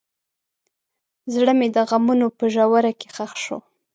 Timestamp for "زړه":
1.33-1.53